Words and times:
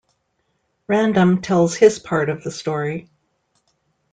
Random 0.87 1.43
tells 1.43 1.75
his 1.75 1.99
part 1.99 2.29
of 2.29 2.43
the 2.43 2.49
story. 2.49 3.07